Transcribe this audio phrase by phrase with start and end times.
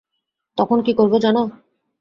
[0.57, 1.41] তখন কী করব জানো?